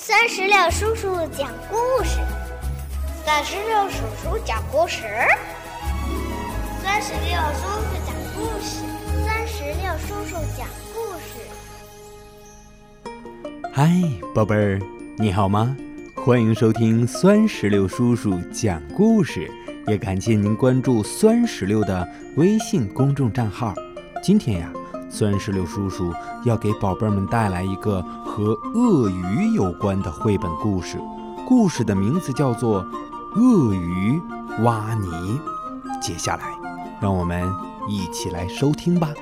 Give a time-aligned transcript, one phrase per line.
[0.00, 2.20] 三十六叔叔讲故事，
[3.26, 5.02] 三十六叔叔讲故事，
[6.80, 8.84] 三十六叔叔讲故事，
[9.26, 11.40] 三十六叔叔讲故事。
[13.72, 13.90] 嗨，
[14.32, 14.80] 宝贝儿，
[15.18, 15.76] 你好吗？
[16.24, 19.50] 欢迎收听酸石榴叔叔讲故事，
[19.88, 23.74] 也感谢您关注酸石榴的微信公众账号。
[24.22, 24.72] 今天呀。
[25.10, 26.12] 酸石榴叔叔
[26.44, 30.98] 要给宝贝们带来一个和鳄鱼有关的绘本故事，
[31.46, 32.84] 故事的名字叫做
[33.34, 34.20] 《鳄鱼
[34.62, 35.08] 挖泥》。
[36.00, 36.56] 接下来，
[37.00, 37.50] 让我们
[37.88, 39.12] 一起来收听吧。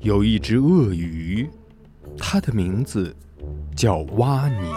[0.00, 1.48] 有一只鳄鱼，
[2.18, 3.16] 它的名字。
[3.74, 4.72] 叫挖泥。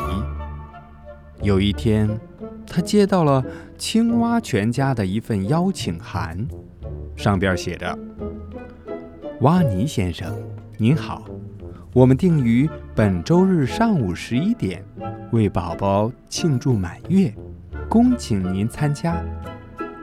[1.42, 2.10] 有一天，
[2.66, 3.44] 他接到了
[3.78, 6.48] 青蛙全家的一份邀请函，
[7.16, 7.98] 上边写着
[9.42, 10.36] ：“挖泥先生，
[10.78, 11.26] 您好，
[11.94, 14.84] 我们定于本周日上午十一点
[15.32, 17.32] 为宝宝庆祝满月，
[17.88, 19.24] 恭请您参加。”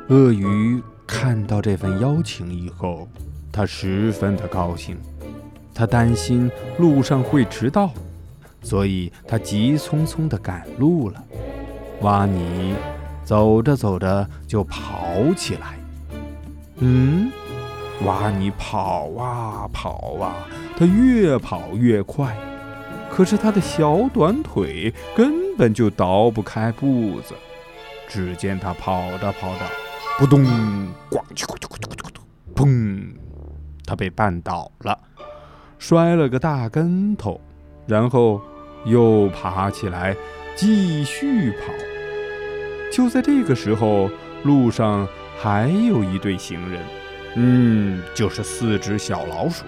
[0.08, 3.08] 鳄鱼看到这份邀请以后，
[3.50, 4.96] 他十分的高兴，
[5.74, 6.48] 他担心
[6.78, 7.90] 路上会迟到。
[8.64, 11.22] 所以他急匆匆地赶路了。
[12.00, 12.74] 挖泥
[13.22, 15.78] 走着走着就跑起来。
[16.78, 17.30] 嗯，
[18.04, 20.34] 挖泥跑啊跑啊，
[20.76, 22.36] 他越跑越快，
[23.08, 27.32] 可是他的小短腿根本就倒不开步子。
[28.08, 29.60] 只见他跑着跑着，
[30.18, 30.44] 扑咚，
[31.10, 33.14] 咣叽咕叽咕嘟咕咚，砰！
[33.86, 34.98] 他被绊倒了，
[35.78, 37.40] 摔了个大跟头，
[37.86, 38.42] 然后。
[38.84, 40.16] 又爬起来，
[40.56, 41.72] 继续跑。
[42.92, 44.10] 就在这个时候，
[44.44, 46.80] 路上还有一对行人，
[47.34, 49.64] 嗯，就是四只小老鼠，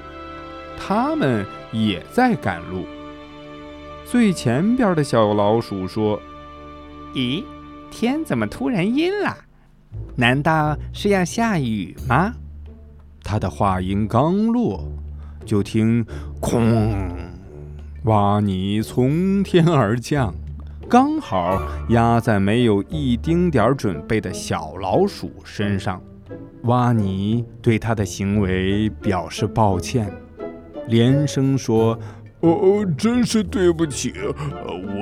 [0.78, 2.86] 他们也在赶路。
[4.04, 6.20] 最前边的小老鼠说
[7.14, 7.42] ：“咦，
[7.90, 9.36] 天怎么突然阴了？
[10.14, 12.32] 难道是要下雨吗？”
[13.24, 14.86] 他的话音刚落，
[15.44, 16.06] 就听
[16.40, 17.10] “哐”。
[18.06, 20.32] 挖泥从天而降，
[20.88, 26.00] 刚好压在没有一丁点准备的小老鼠身上。
[26.62, 30.08] 挖泥对他的行为表示抱歉，
[30.86, 31.98] 连声说
[32.42, 34.14] ：“哦，真是对不起，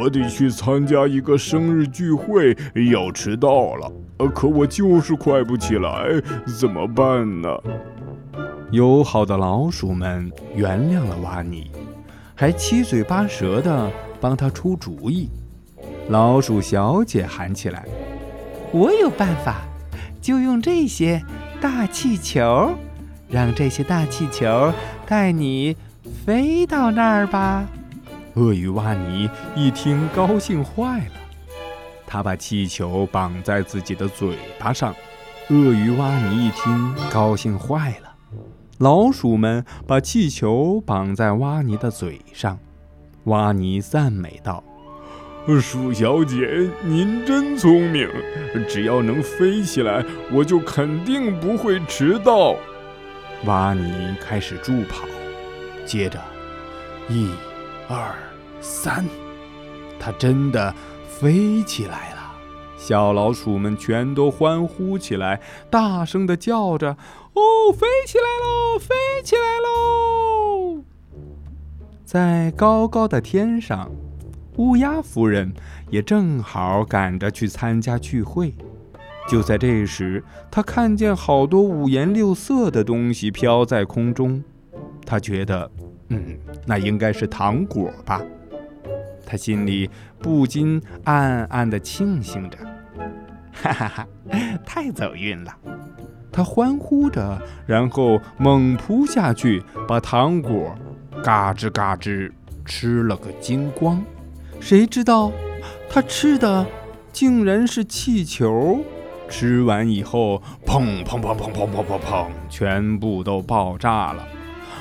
[0.01, 2.57] 我得去参加一个生日聚会，
[2.91, 3.93] 要迟到了。
[4.35, 6.09] 可我就是快不起来，
[6.59, 7.51] 怎么办呢？”
[8.73, 11.71] 友好的老鼠们原谅了挖泥。
[12.37, 13.91] 还七嘴八舌地
[14.21, 15.29] 帮他出主意。
[16.09, 17.85] 老鼠小姐喊起来
[18.73, 19.63] ：“我有办法，
[20.21, 21.23] 就用这些
[21.61, 22.75] 大气球，
[23.29, 24.73] 让这些大气球
[25.07, 25.77] 带你
[26.27, 27.65] 飞到那儿吧。”
[28.35, 31.13] 鳄鱼挖泥一听，高兴坏了。
[32.07, 34.95] 他把气球绑在自己的嘴巴上。
[35.51, 38.14] 鳄鱼挖泥一听，高兴坏了。
[38.79, 42.59] 老鼠们把气球绑在蛙尼的嘴上，
[43.25, 44.65] 蛙尼赞美道
[45.63, 48.09] ：“鼠小姐，您真聪明！
[48.69, 52.57] 只要能飞起来，我就肯定不会迟到。”
[53.47, 55.07] 蛙尼开始助跑，
[55.87, 56.21] 接着，
[57.09, 57.31] 一、
[57.89, 58.13] 二、
[58.61, 59.05] 三，
[60.01, 60.75] 它真的
[61.07, 62.14] 飞起来了。
[62.87, 65.41] 小老鼠们全都欢呼起来，
[65.71, 66.99] 大声的叫着
[67.33, 70.83] ：“哦，飞起来喽，飞起来喽！”
[72.05, 73.91] 在高高的天上，
[74.59, 75.51] 乌鸦夫人
[75.89, 78.53] 也正好赶着去参加聚会。
[79.27, 84.45] 就在这时，她看见好多五颜六色的东西飘在空中，
[85.07, 85.71] 她觉得，
[86.11, 88.21] 嗯，那应该是糖果吧。
[89.25, 92.59] 她心里不禁暗暗的庆幸着。
[93.63, 94.07] 哈哈哈！
[94.67, 95.55] 太走运了，
[96.31, 100.75] 他欢呼着，然后猛扑下去，把糖果
[101.23, 102.31] 嘎吱嘎吱
[102.65, 104.03] 吃了个精光。
[104.61, 105.33] 谁知道，
[105.89, 106.67] 他吃的
[107.13, 108.81] 竟然是气球。
[109.27, 114.29] 吃完以后，砰砰砰砰砰砰砰砰，全部都爆炸了。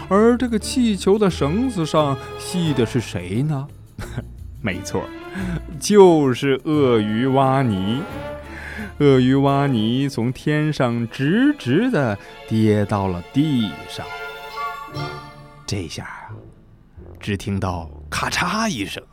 [0.10, 3.68] 而这个气球的绳子上系的是谁呢？
[4.62, 5.04] 没错，
[5.80, 8.02] 就是鳄鱼挖泥。
[9.04, 12.18] 鳄鱼挖泥从天上直直的
[12.48, 14.06] 跌到了地上，
[15.68, 16.32] 这下啊，
[17.20, 19.04] 只听到咔嚓一声，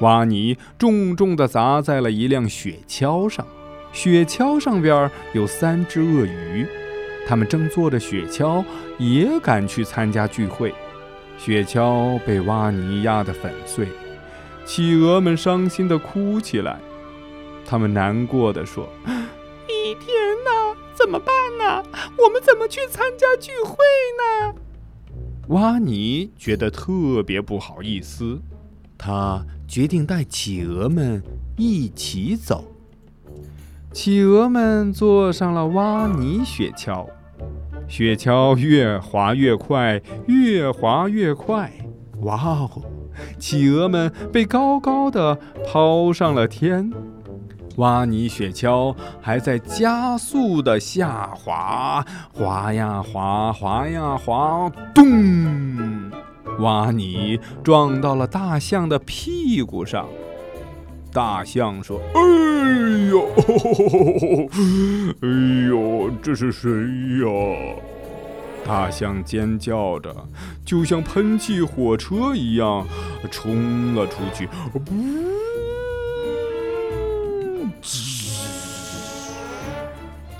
[0.00, 3.46] 挖泥重重的砸在了一辆雪橇上，
[3.90, 6.66] 雪橇上边有三只鳄鱼，
[7.26, 8.62] 他们正坐着雪橇，
[8.98, 10.74] 也赶去参加聚会。
[11.38, 13.88] 雪橇被挖泥压得粉碎，
[14.66, 16.78] 企鹅们伤心地哭起来。
[17.64, 18.88] 他们难过的说
[19.66, 20.14] ：“一天
[20.44, 21.82] 呐，怎么办呢？
[22.18, 23.76] 我们怎么去参加聚会
[24.18, 24.54] 呢？”
[25.48, 28.40] 挖泥觉得特别不好意思，
[28.96, 31.22] 他决定带企鹅们
[31.56, 32.64] 一起走。
[33.92, 37.06] 企鹅们坐上了挖泥雪橇，
[37.88, 41.70] 雪橇越滑越快，越滑越快。
[42.20, 42.70] 哇哦！
[43.38, 46.90] 企鹅们被高高的抛上了天。
[47.76, 56.10] 挖泥雪橇还在加速的下滑，滑呀滑，滑呀滑，咚！
[56.58, 60.06] 挖泥撞到了大象的屁股上。
[61.12, 62.20] 大象说：“哎
[63.10, 63.26] 呦，
[65.20, 65.28] 哎
[65.68, 67.26] 呦，这是谁呀？”
[68.64, 70.14] 大象尖叫着，
[70.64, 72.86] 就像喷气火车一样
[73.30, 74.46] 冲了出去。
[74.72, 74.80] 不！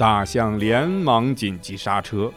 [0.02, 2.32] 大象连忙紧急刹车，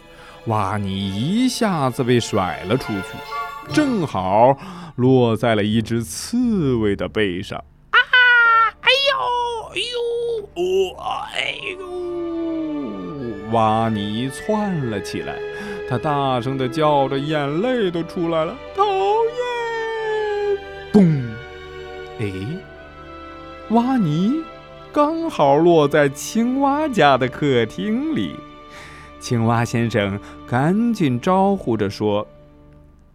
[0.46, 3.18] 哇尼一下子被甩了出去，
[3.74, 4.56] 正好
[4.98, 7.58] 落在了一只刺猬的背上。
[7.90, 7.98] 啊！
[8.82, 9.18] 哎呦！
[9.74, 9.98] 哎呦！
[10.62, 10.96] 哦！
[11.34, 13.50] 哎呦！
[13.52, 15.36] 哇尼窜了起来，
[15.90, 18.56] 他大声的叫着，眼泪都出来了。
[18.76, 18.84] 讨
[20.94, 20.94] 厌！
[20.94, 21.24] 嘣！
[22.20, 22.32] 哎，
[23.70, 24.44] 哇尼。
[24.96, 28.34] 刚好落在青蛙家的客厅里，
[29.20, 32.26] 青蛙先生赶紧招呼着说：“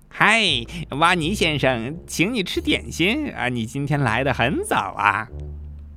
[0.06, 0.43] 嗨，
[0.91, 3.49] 挖尼先生，请你吃点心啊！
[3.49, 5.27] 你今天来的很早啊。”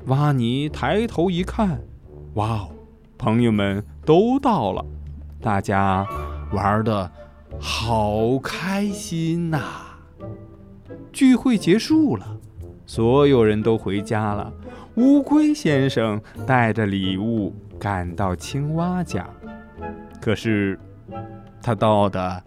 [0.07, 1.81] 挖尼抬头一看，
[2.36, 2.69] 哇哦，
[3.18, 4.86] 朋友们都到了，
[5.41, 6.07] 大家
[6.53, 7.12] 玩的
[7.59, 9.59] 好开心呐！
[11.12, 12.38] 聚会结束了，
[12.86, 14.53] 所有人都回家了。
[14.95, 19.27] 乌龟先生带着礼物赶到青蛙家，
[20.21, 20.79] 可是
[21.63, 22.43] 他到的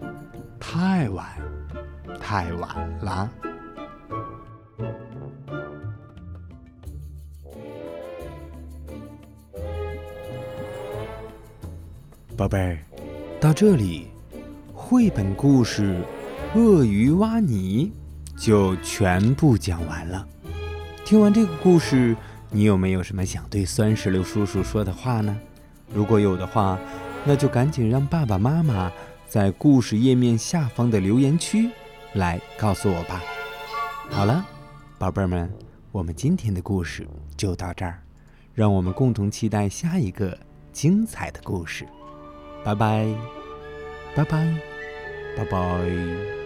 [0.61, 1.27] 太晚，
[2.21, 3.29] 太晚了。
[12.37, 12.79] 宝贝儿，
[13.41, 14.07] 到这里，
[14.73, 15.97] 绘本故事
[16.59, 17.91] 《鳄鱼挖泥》
[18.41, 20.25] 就全部讲完了。
[21.05, 22.15] 听完这个故事。
[22.57, 25.39] 你有没有什么想对酸石榴叔叔说的话呢？
[25.93, 26.79] 如果有的话，
[27.23, 28.91] 那就赶紧让爸爸妈妈
[29.29, 31.69] 在故事页面下方的留言区
[32.15, 33.21] 来告诉我吧。
[34.09, 34.43] 好了，
[34.97, 35.53] 宝贝儿们，
[35.93, 37.07] 我们今天的故事
[37.37, 38.03] 就到这儿，
[38.55, 40.35] 让我们共同期待下一个
[40.73, 41.87] 精彩的故事。
[42.65, 43.07] 拜拜，
[44.15, 44.55] 拜拜，
[45.37, 46.46] 拜拜。